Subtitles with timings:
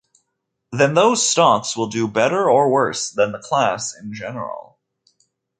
[0.71, 4.79] Then those stocks will do better or worse than the class in general.